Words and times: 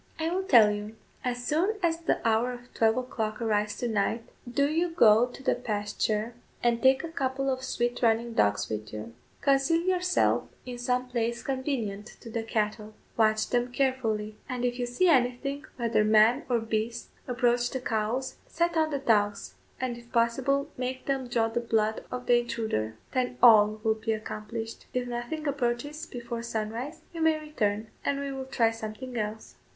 "I 0.17 0.31
will 0.31 0.41
tell 0.41 0.71
you; 0.71 0.95
as 1.23 1.45
soon 1.45 1.75
as 1.83 1.99
the 1.99 2.27
hour 2.27 2.53
of 2.53 2.73
twelve 2.73 2.97
o'clock 2.97 3.39
arrives 3.39 3.77
to 3.77 3.87
night, 3.87 4.23
do 4.51 4.67
you 4.67 4.89
go 4.89 5.27
to 5.27 5.43
the 5.43 5.53
pasture, 5.53 6.33
and 6.63 6.81
take 6.81 7.03
a 7.03 7.07
couple 7.11 7.51
of 7.51 7.61
swift 7.63 8.01
running 8.01 8.33
dogs 8.33 8.67
with 8.67 8.91
you; 8.91 9.13
conceal 9.41 9.81
yourself 9.83 10.45
in 10.65 10.79
some 10.79 11.07
place 11.07 11.43
convenient 11.43 12.07
to 12.21 12.31
the 12.31 12.41
cattle; 12.41 12.95
watch 13.15 13.47
them 13.51 13.71
carefully; 13.71 14.35
and 14.49 14.65
if 14.65 14.79
you 14.79 14.87
see 14.87 15.07
anything, 15.07 15.65
whether 15.75 16.03
man 16.03 16.45
or 16.49 16.57
beast, 16.59 17.09
approach 17.27 17.69
the 17.69 17.79
cows, 17.79 18.37
set 18.47 18.75
on 18.75 18.89
the 18.89 18.97
dogs, 18.97 19.53
and 19.79 19.99
if 19.99 20.11
possible 20.11 20.67
make 20.77 21.05
them 21.05 21.27
draw 21.27 21.47
the 21.47 21.59
blood 21.59 22.03
of 22.11 22.25
the 22.25 22.39
intruder; 22.39 22.95
then 23.11 23.37
ALL 23.43 23.79
will 23.83 23.93
be 23.93 24.13
accomplished. 24.13 24.87
If 24.95 25.07
nothing 25.07 25.47
approaches 25.47 26.07
before 26.07 26.41
sunrise, 26.41 27.01
you 27.13 27.21
may 27.21 27.39
return, 27.39 27.89
and 28.03 28.19
we 28.19 28.31
will 28.31 28.45
try 28.45 28.71
something 28.71 29.15
else." 29.15 29.57